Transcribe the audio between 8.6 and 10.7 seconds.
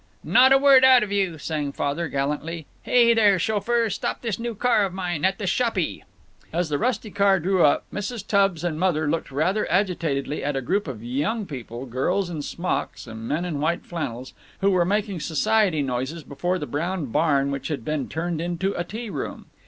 and Mother looked rather agitatedly at a